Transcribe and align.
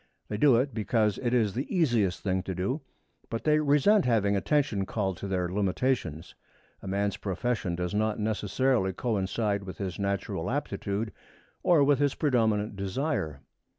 They 0.29 0.37
do 0.37 0.55
it 0.55 0.73
because 0.73 1.19
it 1.19 1.31
is 1.31 1.53
the 1.53 1.71
easiest 1.71 2.23
thing 2.23 2.41
to 2.49 2.55
do, 2.55 2.81
but 3.29 3.43
they 3.43 3.59
resent 3.59 4.05
having 4.05 4.35
attention 4.35 4.87
called 4.87 5.17
to 5.17 5.27
their 5.27 5.47
limitations. 5.47 6.33
A 6.81 6.87
man's 6.87 7.17
profession 7.17 7.75
does 7.75 7.93
not 7.93 8.17
necessarily 8.19 8.93
coincide 8.93 9.61
with 9.61 9.77
his 9.77 9.99
natural 9.99 10.49
aptitude 10.49 11.11
or 11.61 11.83
with 11.83 11.99
his 11.99 12.15
predominant 12.15 12.75
desire. 12.75 13.41